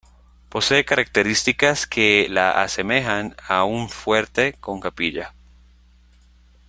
[0.49, 5.35] Posee características que la asemejan a un fuerte con capilla.